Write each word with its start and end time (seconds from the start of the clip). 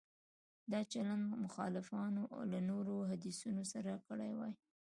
دا 0.71 0.79
چلند 0.91 1.25
مخالفانو 1.43 2.23
له 2.51 2.59
نورو 2.69 2.95
حدیثونو 3.09 3.63
سره 3.73 3.91
کړی 4.07 4.31
وای. 4.35 4.53